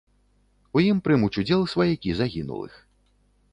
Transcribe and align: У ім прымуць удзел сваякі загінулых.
У 0.77 0.81
ім 0.85 0.97
прымуць 1.09 1.29
удзел 1.43 1.61
сваякі 1.75 2.17
загінулых. 2.23 2.73